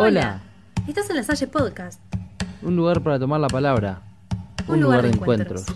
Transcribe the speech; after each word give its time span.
Hola. 0.00 0.42
Estás 0.86 1.10
en 1.10 1.16
la 1.16 1.24
Salle 1.24 1.48
Podcast. 1.48 2.00
Un 2.62 2.76
lugar 2.76 3.02
para 3.02 3.18
tomar 3.18 3.40
la 3.40 3.48
palabra. 3.48 4.00
Un, 4.68 4.80
lugar, 4.80 5.02
de 5.02 5.08
encuentros. 5.08 5.66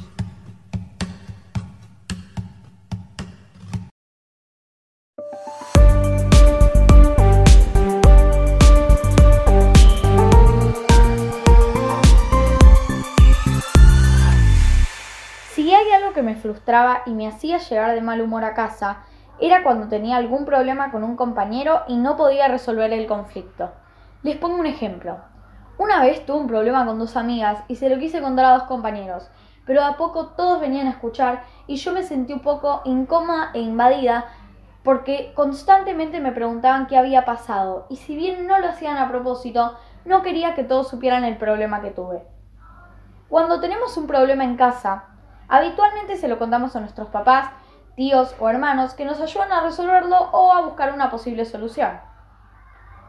Si 15.52 15.74
hay 15.74 15.90
algo 15.90 16.12
que 16.14 16.22
me 16.22 16.36
frustraba 16.36 17.02
y 17.06 17.10
me 17.10 17.26
hacía 17.26 17.58
llegar 17.58 17.92
de 17.96 18.02
mal 18.02 18.20
humor 18.20 18.44
a 18.44 18.54
casa, 18.54 18.98
era 19.40 19.64
cuando 19.64 19.88
tenía 19.88 20.16
algún 20.16 20.44
problema 20.44 20.92
con 20.92 21.02
un 21.02 21.16
compañero 21.16 21.80
y 21.88 21.96
no 21.96 22.16
podía 22.16 22.46
resolver 22.46 22.92
el 22.92 23.08
conflicto. 23.08 23.72
Les 24.22 24.36
pongo 24.36 24.60
un 24.60 24.66
ejemplo. 24.66 25.16
Una 25.78 26.00
vez 26.00 26.24
tuve 26.24 26.38
un 26.38 26.46
problema 26.46 26.86
con 26.86 26.96
dos 26.96 27.16
amigas 27.16 27.64
y 27.66 27.74
se 27.74 27.88
lo 27.88 27.98
quise 27.98 28.22
contar 28.22 28.44
a 28.44 28.52
dos 28.52 28.62
compañeros, 28.64 29.28
pero 29.66 29.82
a 29.82 29.96
poco 29.96 30.28
todos 30.36 30.60
venían 30.60 30.86
a 30.86 30.90
escuchar 30.90 31.42
y 31.66 31.74
yo 31.74 31.92
me 31.92 32.04
sentí 32.04 32.32
un 32.32 32.38
poco 32.38 32.82
incómoda 32.84 33.50
e 33.52 33.58
invadida 33.58 34.26
porque 34.84 35.32
constantemente 35.34 36.20
me 36.20 36.30
preguntaban 36.30 36.86
qué 36.86 36.96
había 36.96 37.24
pasado 37.24 37.86
y 37.90 37.96
si 37.96 38.14
bien 38.14 38.46
no 38.46 38.60
lo 38.60 38.68
hacían 38.68 38.96
a 38.96 39.08
propósito, 39.08 39.76
no 40.04 40.22
quería 40.22 40.54
que 40.54 40.62
todos 40.62 40.86
supieran 40.86 41.24
el 41.24 41.36
problema 41.36 41.80
que 41.80 41.90
tuve. 41.90 42.22
Cuando 43.28 43.58
tenemos 43.58 43.96
un 43.96 44.06
problema 44.06 44.44
en 44.44 44.56
casa, 44.56 45.06
habitualmente 45.48 46.16
se 46.16 46.28
lo 46.28 46.38
contamos 46.38 46.76
a 46.76 46.80
nuestros 46.80 47.08
papás, 47.08 47.50
tíos 47.96 48.36
o 48.38 48.48
hermanos 48.48 48.94
que 48.94 49.04
nos 49.04 49.20
ayudan 49.20 49.50
a 49.50 49.62
resolverlo 49.62 50.16
o 50.30 50.52
a 50.52 50.60
buscar 50.60 50.92
una 50.94 51.10
posible 51.10 51.44
solución. 51.44 52.11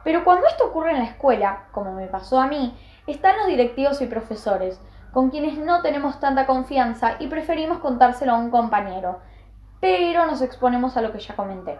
Pero 0.03 0.23
cuando 0.23 0.47
esto 0.47 0.65
ocurre 0.65 0.91
en 0.91 0.99
la 0.99 1.05
escuela, 1.05 1.65
como 1.71 1.93
me 1.93 2.07
pasó 2.07 2.39
a 2.39 2.47
mí, 2.47 2.77
están 3.07 3.37
los 3.37 3.47
directivos 3.47 4.01
y 4.01 4.05
profesores, 4.05 4.79
con 5.11 5.29
quienes 5.29 5.57
no 5.57 5.81
tenemos 5.81 6.19
tanta 6.19 6.45
confianza 6.45 7.15
y 7.19 7.27
preferimos 7.27 7.79
contárselo 7.79 8.33
a 8.33 8.37
un 8.37 8.49
compañero, 8.49 9.19
pero 9.79 10.25
nos 10.25 10.41
exponemos 10.41 10.97
a 10.97 11.01
lo 11.01 11.11
que 11.11 11.19
ya 11.19 11.35
comenté. 11.35 11.77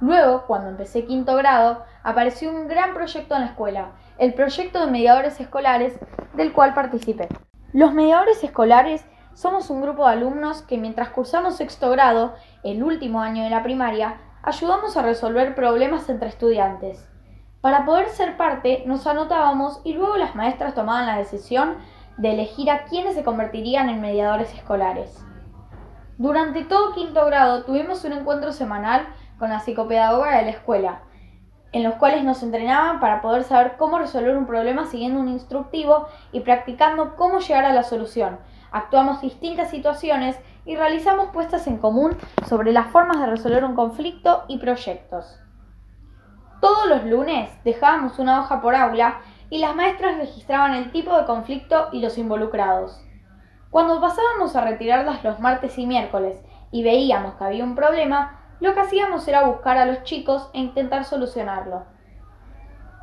Luego, 0.00 0.44
cuando 0.46 0.68
empecé 0.68 1.06
quinto 1.06 1.36
grado, 1.36 1.84
apareció 2.02 2.50
un 2.50 2.68
gran 2.68 2.94
proyecto 2.94 3.34
en 3.34 3.42
la 3.42 3.46
escuela, 3.48 3.92
el 4.18 4.34
proyecto 4.34 4.80
de 4.80 4.90
mediadores 4.90 5.40
escolares, 5.40 5.98
del 6.34 6.52
cual 6.52 6.74
participé. 6.74 7.28
Los 7.72 7.92
mediadores 7.92 8.42
escolares 8.44 9.04
somos 9.34 9.68
un 9.68 9.82
grupo 9.82 10.06
de 10.06 10.12
alumnos 10.12 10.62
que 10.62 10.78
mientras 10.78 11.10
cursamos 11.10 11.56
sexto 11.56 11.90
grado, 11.90 12.34
el 12.62 12.82
último 12.82 13.20
año 13.20 13.44
de 13.44 13.50
la 13.50 13.62
primaria, 13.62 14.16
ayudamos 14.46 14.96
a 14.96 15.02
resolver 15.02 15.56
problemas 15.56 16.08
entre 16.08 16.28
estudiantes. 16.28 17.10
Para 17.60 17.84
poder 17.84 18.08
ser 18.10 18.36
parte, 18.36 18.84
nos 18.86 19.04
anotábamos 19.08 19.80
y 19.82 19.92
luego 19.92 20.16
las 20.16 20.36
maestras 20.36 20.72
tomaban 20.72 21.06
la 21.06 21.18
decisión 21.18 21.78
de 22.16 22.30
elegir 22.30 22.70
a 22.70 22.84
quienes 22.84 23.16
se 23.16 23.24
convertirían 23.24 23.88
en 23.88 24.00
mediadores 24.00 24.54
escolares. 24.54 25.20
Durante 26.16 26.62
todo 26.62 26.94
quinto 26.94 27.26
grado 27.26 27.64
tuvimos 27.64 28.04
un 28.04 28.12
encuentro 28.12 28.52
semanal 28.52 29.08
con 29.36 29.50
la 29.50 29.58
psicopedagoga 29.58 30.36
de 30.36 30.44
la 30.44 30.50
escuela, 30.50 31.00
en 31.72 31.82
los 31.82 31.96
cuales 31.96 32.22
nos 32.22 32.44
entrenaban 32.44 33.00
para 33.00 33.20
poder 33.22 33.42
saber 33.42 33.76
cómo 33.76 33.98
resolver 33.98 34.36
un 34.36 34.46
problema 34.46 34.86
siguiendo 34.86 35.18
un 35.18 35.28
instructivo 35.28 36.06
y 36.30 36.40
practicando 36.40 37.16
cómo 37.16 37.40
llegar 37.40 37.64
a 37.64 37.72
la 37.72 37.82
solución, 37.82 38.38
actuamos 38.70 39.20
distintas 39.20 39.70
situaciones 39.70 40.38
y 40.66 40.76
realizamos 40.76 41.28
puestas 41.32 41.66
en 41.68 41.78
común 41.78 42.16
sobre 42.48 42.72
las 42.72 42.88
formas 42.88 43.20
de 43.20 43.26
resolver 43.26 43.64
un 43.64 43.76
conflicto 43.76 44.44
y 44.48 44.58
proyectos. 44.58 45.38
Todos 46.60 46.88
los 46.88 47.04
lunes 47.04 47.48
dejábamos 47.64 48.18
una 48.18 48.40
hoja 48.40 48.60
por 48.60 48.74
aula 48.74 49.20
y 49.48 49.58
las 49.58 49.76
maestras 49.76 50.18
registraban 50.18 50.74
el 50.74 50.90
tipo 50.90 51.16
de 51.16 51.24
conflicto 51.24 51.88
y 51.92 52.00
los 52.00 52.18
involucrados. 52.18 53.00
Cuando 53.70 54.00
pasábamos 54.00 54.56
a 54.56 54.62
retirarlas 54.62 55.22
los 55.22 55.38
martes 55.38 55.78
y 55.78 55.86
miércoles 55.86 56.42
y 56.72 56.82
veíamos 56.82 57.34
que 57.34 57.44
había 57.44 57.64
un 57.64 57.76
problema, 57.76 58.40
lo 58.58 58.74
que 58.74 58.80
hacíamos 58.80 59.28
era 59.28 59.44
buscar 59.44 59.78
a 59.78 59.86
los 59.86 60.02
chicos 60.02 60.50
e 60.52 60.58
intentar 60.58 61.04
solucionarlo. 61.04 61.84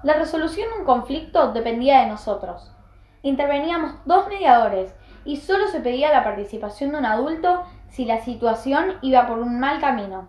La 0.03 0.13
resolución 0.13 0.69
de 0.69 0.79
un 0.79 0.85
conflicto 0.85 1.53
dependía 1.53 2.01
de 2.01 2.07
nosotros. 2.07 2.75
Interveníamos 3.21 3.93
dos 4.03 4.27
mediadores 4.27 4.93
y 5.25 5.38
solo 5.38 5.67
se 5.67 5.79
pedía 5.79 6.11
la 6.11 6.23
participación 6.23 6.91
de 6.91 6.97
un 7.00 7.06
adulto 7.06 7.63
si 7.89 8.06
la 8.06 8.19
situación 8.19 8.97
iba 9.01 9.28
por 9.28 9.39
un 9.39 9.59
mal 9.59 9.79
camino. 9.79 10.28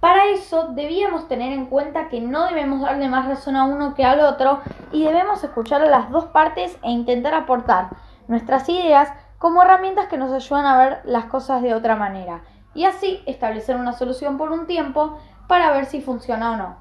Para 0.00 0.26
eso 0.26 0.68
debíamos 0.68 1.28
tener 1.28 1.52
en 1.52 1.66
cuenta 1.66 2.08
que 2.08 2.22
no 2.22 2.46
debemos 2.46 2.80
darle 2.80 3.08
más 3.08 3.26
razón 3.26 3.54
a 3.56 3.64
uno 3.64 3.94
que 3.94 4.04
al 4.04 4.20
otro 4.20 4.60
y 4.92 5.04
debemos 5.04 5.44
escuchar 5.44 5.82
a 5.82 5.90
las 5.90 6.10
dos 6.10 6.26
partes 6.26 6.78
e 6.82 6.90
intentar 6.90 7.34
aportar 7.34 7.90
nuestras 8.26 8.68
ideas 8.70 9.12
como 9.36 9.62
herramientas 9.62 10.06
que 10.08 10.16
nos 10.16 10.32
ayudan 10.32 10.64
a 10.64 10.78
ver 10.78 11.00
las 11.04 11.26
cosas 11.26 11.60
de 11.60 11.74
otra 11.74 11.96
manera 11.96 12.42
y 12.74 12.84
así 12.84 13.22
establecer 13.26 13.76
una 13.76 13.92
solución 13.92 14.38
por 14.38 14.52
un 14.52 14.66
tiempo 14.66 15.18
para 15.46 15.70
ver 15.72 15.84
si 15.84 16.00
funciona 16.00 16.52
o 16.52 16.56
no. 16.56 16.76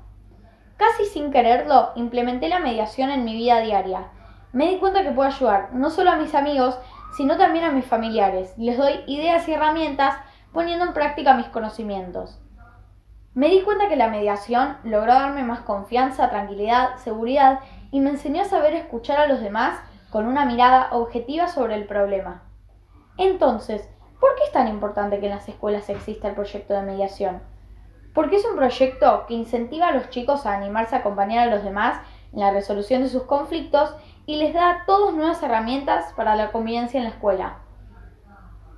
Casi 0.78 1.04
sin 1.06 1.32
quererlo, 1.32 1.92
implementé 1.96 2.48
la 2.48 2.60
mediación 2.60 3.10
en 3.10 3.26
mi 3.26 3.34
vida 3.34 3.60
diaria 3.60 4.12
me 4.52 4.70
di 4.70 4.78
cuenta 4.78 5.04
que 5.04 5.12
puedo 5.12 5.30
ayudar 5.30 5.70
no 5.74 5.90
solo 5.90 6.12
a 6.12 6.16
mis 6.16 6.34
amigos, 6.34 6.80
sino 7.16 7.38
también 7.38 7.66
a 7.66 7.72
mis 7.72 7.86
familiares. 7.86 8.54
Les 8.58 8.78
doy 8.78 9.04
ideas 9.08 9.48
y 9.48 9.54
herramientas 9.54 10.16
poniendo 10.52 10.86
en 10.86 10.94
práctica 10.94 11.34
mis 11.36 11.48
conocimientos. 11.48 12.42
Me 13.34 13.50
di 13.50 13.62
cuenta 13.62 13.88
que 13.88 13.96
la 13.96 14.10
mediación 14.10 14.78
logró 14.84 15.14
darme 15.14 15.44
más 15.44 15.62
confianza, 15.62 16.30
tranquilidad, 16.30 16.98
seguridad 16.98 17.60
y 17.92 18.00
me 18.00 18.10
enseñó 18.10 18.42
a 18.42 18.46
saber 18.46 18.74
escuchar 18.74 19.20
a 19.20 19.28
los 19.28 19.40
demás 19.40 19.80
con 20.10 20.26
una 20.26 20.46
mirada 20.46 20.90
objetiva 20.92 21.48
sobre 21.48 21.76
el 21.76 21.86
problema. 21.86 22.44
Entonces, 23.18 23.88
¿por 24.20 24.36
qué 24.36 24.44
es 24.46 24.52
tan 24.52 24.68
importante 24.68 25.20
que 25.20 25.28
en 25.28 25.36
las 25.36 25.48
escuelas 25.48 25.90
exista 25.90 26.28
el 26.28 26.36
proyecto 26.36 26.74
de 26.74 26.82
mediación? 26.82 27.42
Porque 28.14 28.38
es 28.38 28.46
un 28.46 28.56
proyecto 28.56 29.26
que 29.28 29.36
incentiva 29.36 29.90
a 29.90 29.94
los 29.94 30.10
chicos 30.10 30.46
a 30.46 30.56
animarse 30.56 30.96
a 30.96 31.00
acompañar 31.00 31.48
a 31.48 31.52
los 31.52 31.64
demás 31.64 32.02
en 32.34 32.40
la 32.40 32.52
resolución 32.52 33.04
de 33.04 33.10
sus 33.10 33.24
conflictos 33.24 33.96
y 34.30 34.36
les 34.36 34.54
da 34.54 34.70
a 34.70 34.86
todos 34.86 35.16
nuevas 35.16 35.42
herramientas 35.42 36.14
para 36.14 36.36
la 36.36 36.52
convivencia 36.52 37.00
en 37.00 37.06
la 37.06 37.10
escuela. 37.10 37.62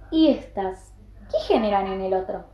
¿Y 0.10 0.30
estas? 0.30 0.94
¿Qué 1.30 1.40
generan 1.46 1.88
en 1.88 2.00
el 2.00 2.14
otro? 2.14 2.46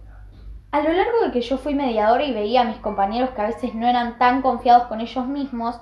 A 0.72 0.82
lo 0.82 0.92
largo 0.92 1.20
de 1.24 1.32
que 1.32 1.42
yo 1.42 1.60
fui 1.60 1.76
mediadora 1.76 2.24
y 2.24 2.34
veía 2.34 2.62
a 2.62 2.64
mis 2.64 2.78
compañeros 2.78 3.30
que 3.30 3.42
a 3.42 3.46
veces 3.46 3.76
no 3.76 3.88
eran 3.88 4.18
tan 4.18 4.42
confiados 4.42 4.88
con 4.88 5.00
ellos 5.00 5.28
mismos, 5.28 5.80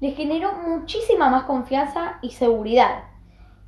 les 0.00 0.14
generó 0.14 0.52
muchísima 0.52 1.30
más 1.30 1.44
confianza 1.44 2.18
y 2.20 2.32
seguridad. 2.32 3.04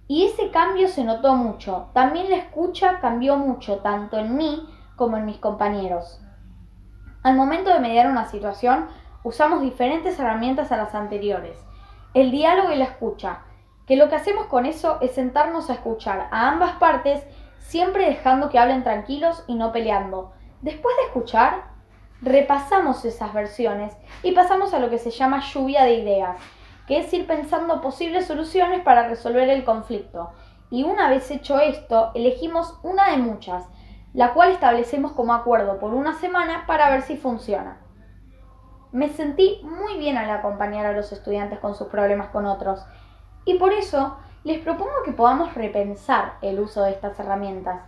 Y 0.06 0.26
ese 0.26 0.50
cambio 0.50 0.86
se 0.86 1.02
notó 1.02 1.34
mucho. 1.36 1.88
También 1.94 2.28
la 2.28 2.36
escucha 2.36 3.00
cambió 3.00 3.38
mucho, 3.38 3.78
tanto 3.78 4.18
en 4.18 4.36
mí 4.36 4.68
como 4.96 5.16
en 5.16 5.24
mis 5.24 5.38
compañeros. 5.38 6.20
Al 7.22 7.34
momento 7.34 7.72
de 7.72 7.80
mediar 7.80 8.10
una 8.10 8.26
situación, 8.26 8.88
usamos 9.24 9.62
diferentes 9.62 10.18
herramientas 10.18 10.70
a 10.70 10.76
las 10.76 10.94
anteriores 10.94 11.56
el 12.14 12.30
diálogo 12.30 12.72
y 12.72 12.76
la 12.76 12.84
escucha, 12.84 13.40
que 13.86 13.96
lo 13.96 14.08
que 14.08 14.16
hacemos 14.16 14.46
con 14.46 14.66
eso 14.66 14.98
es 15.00 15.12
sentarnos 15.12 15.70
a 15.70 15.74
escuchar 15.74 16.28
a 16.30 16.48
ambas 16.48 16.72
partes, 16.76 17.24
siempre 17.58 18.06
dejando 18.06 18.50
que 18.50 18.58
hablen 18.58 18.82
tranquilos 18.82 19.44
y 19.46 19.54
no 19.54 19.72
peleando. 19.72 20.32
Después 20.60 20.94
de 20.96 21.06
escuchar, 21.06 21.64
repasamos 22.20 23.04
esas 23.04 23.32
versiones 23.32 23.96
y 24.22 24.32
pasamos 24.32 24.74
a 24.74 24.78
lo 24.78 24.90
que 24.90 24.98
se 24.98 25.10
llama 25.10 25.40
lluvia 25.40 25.84
de 25.84 25.94
ideas, 25.94 26.36
que 26.86 26.98
es 26.98 27.12
ir 27.12 27.26
pensando 27.26 27.80
posibles 27.80 28.26
soluciones 28.26 28.80
para 28.82 29.08
resolver 29.08 29.48
el 29.48 29.64
conflicto. 29.64 30.30
Y 30.70 30.84
una 30.84 31.08
vez 31.08 31.30
hecho 31.30 31.58
esto, 31.60 32.10
elegimos 32.14 32.78
una 32.82 33.10
de 33.10 33.18
muchas, 33.18 33.68
la 34.14 34.34
cual 34.34 34.50
establecemos 34.50 35.12
como 35.12 35.34
acuerdo 35.34 35.78
por 35.78 35.94
una 35.94 36.14
semana 36.14 36.64
para 36.66 36.90
ver 36.90 37.02
si 37.02 37.16
funciona. 37.16 37.78
Me 38.92 39.08
sentí 39.08 39.60
muy 39.62 39.98
bien 39.98 40.16
al 40.16 40.30
acompañar 40.30 40.84
a 40.84 40.92
los 40.92 41.12
estudiantes 41.12 41.60
con 41.60 41.76
sus 41.76 41.86
problemas 41.86 42.28
con 42.28 42.44
otros 42.44 42.84
y 43.44 43.54
por 43.54 43.72
eso 43.72 44.16
les 44.42 44.58
propongo 44.60 44.90
que 45.04 45.12
podamos 45.12 45.54
repensar 45.54 46.34
el 46.42 46.58
uso 46.58 46.82
de 46.82 46.90
estas 46.90 47.18
herramientas, 47.20 47.82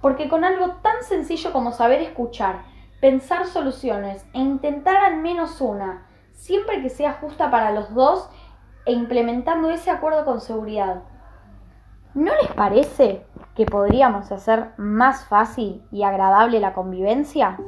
porque 0.00 0.28
con 0.28 0.44
algo 0.44 0.74
tan 0.82 1.02
sencillo 1.02 1.52
como 1.52 1.72
saber 1.72 2.02
escuchar, 2.02 2.62
pensar 3.00 3.46
soluciones 3.46 4.24
e 4.32 4.38
intentar 4.38 4.96
al 4.96 5.16
menos 5.16 5.60
una, 5.60 6.06
siempre 6.32 6.82
que 6.82 6.90
sea 6.90 7.14
justa 7.14 7.50
para 7.50 7.72
los 7.72 7.92
dos 7.92 8.30
e 8.86 8.92
implementando 8.92 9.70
ese 9.70 9.90
acuerdo 9.90 10.24
con 10.24 10.40
seguridad. 10.40 11.02
¿No 12.14 12.32
les 12.40 12.52
parece 12.52 13.26
que 13.56 13.66
podríamos 13.66 14.30
hacer 14.30 14.68
más 14.76 15.24
fácil 15.24 15.82
y 15.90 16.04
agradable 16.04 16.60
la 16.60 16.74
convivencia? 16.74 17.58